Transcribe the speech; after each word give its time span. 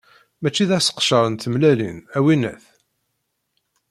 Mačči 0.41 0.63
d 0.69 0.71
aseqcer 0.77 1.23
n 1.27 1.35
tmellalin, 1.35 1.97
a 2.17 2.19
winnat. 2.25 2.65